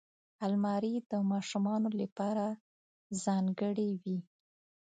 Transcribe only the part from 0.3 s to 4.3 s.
الماري د ماشومانو لپاره ځانګړې وي